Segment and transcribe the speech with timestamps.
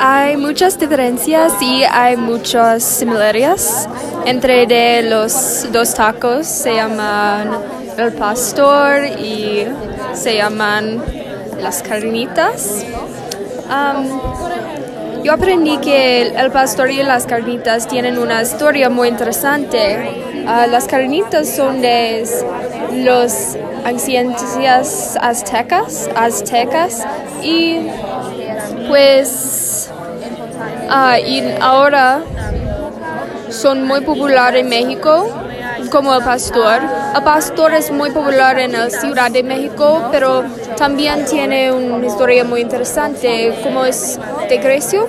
[0.00, 3.88] Hay muchas diferencias y hay muchas similaridades
[4.26, 6.46] entre los dos tacos.
[6.46, 7.50] Se llaman
[7.96, 9.66] el pastor y
[10.14, 11.02] se llaman
[11.60, 12.84] las carnitas.
[15.24, 20.22] Yo aprendí que el pastor y las carnitas tienen una historia muy interesante.
[20.44, 22.24] Uh, las carnitas son de
[22.92, 27.04] los ancientos aztecas, aztecas
[27.42, 27.80] y
[28.86, 29.67] pues
[30.90, 32.20] ah, y ahora
[33.50, 35.26] son muy populares en México
[35.90, 36.80] como el pastor.
[37.14, 40.44] El pastor es muy popular en la Ciudad de México, pero
[40.76, 44.18] también tiene una historia muy interesante, como es
[44.48, 45.08] de Grecio.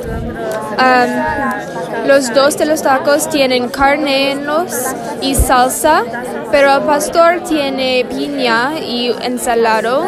[2.05, 4.73] los dos de los tacos tienen carne en los
[5.22, 6.03] y salsa,
[6.52, 10.03] pero el pastor tiene piña y ensalado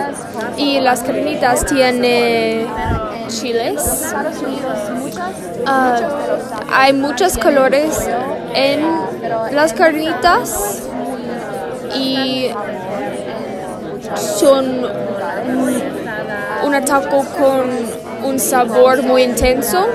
[0.58, 2.68] y las carnitas tienen
[3.32, 4.14] chiles.
[5.66, 6.00] Ah,
[6.72, 7.98] hay muchos colores
[8.54, 8.86] en
[9.52, 10.84] las carnitas
[11.96, 12.52] y
[14.18, 14.86] son
[16.64, 17.70] un taco con
[18.24, 19.88] un sabor muy intenso.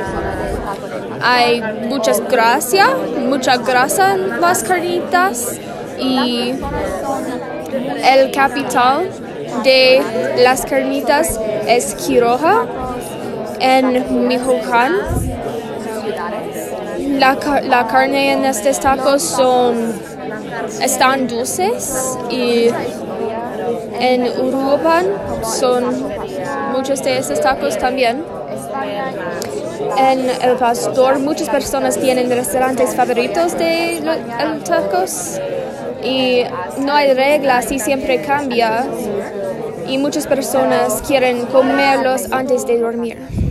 [1.23, 5.59] Hay muchas grasa, mucha grasa en las carnitas
[5.99, 6.55] y
[8.05, 9.09] el capital
[9.65, 10.03] de
[10.39, 12.67] las carnitas es Quiroga
[13.61, 14.93] en Michoacán.
[17.19, 19.95] La, la, carne en estos tacos son
[20.83, 22.69] están dulces y
[23.99, 25.07] en Uruguay
[25.43, 25.85] son
[26.73, 28.23] muchos de estos tacos también.
[29.97, 35.41] En El Pastor muchas personas tienen restaurantes favoritos de los tacos
[36.03, 36.43] y
[36.81, 38.85] no hay reglas y siempre cambia
[39.89, 43.47] y muchas personas quieren comerlos antes de dormir.